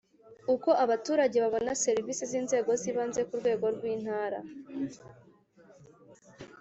[0.53, 4.39] Uko abaturage babona serivisi z inzego zibanze ku rwego rw intara